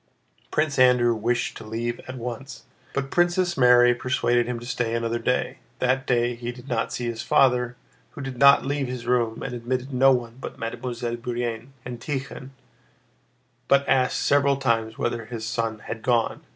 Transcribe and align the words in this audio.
Prince 0.49 0.79
Andrew 0.79 1.13
wished 1.13 1.55
to 1.57 1.63
leave 1.63 1.99
at 2.07 2.17
once, 2.17 2.63
but 2.91 3.11
Princess 3.11 3.55
Mary 3.55 3.93
persuaded 3.93 4.47
him 4.47 4.57
to 4.59 4.65
stay 4.65 4.95
another 4.95 5.19
day. 5.19 5.59
That 5.77 6.07
day 6.07 6.33
he 6.33 6.51
did 6.51 6.67
not 6.67 6.91
see 6.91 7.05
his 7.05 7.21
father, 7.21 7.75
who 8.13 8.21
did 8.21 8.39
not 8.39 8.65
leave 8.65 8.87
his 8.87 9.05
room 9.05 9.43
and 9.43 9.53
admitted 9.53 9.93
no 9.93 10.11
one 10.11 10.39
but 10.41 10.57
Mademoiselle 10.57 11.17
Bourienne 11.17 11.73
and 11.85 11.99
Tíkhon, 11.99 12.49
but 13.67 13.87
asked 13.87 14.23
several 14.23 14.57
times 14.57 14.97
whether 14.97 15.25
his 15.25 15.45
son 15.45 15.77
had 15.85 16.01
gone. 16.01 16.41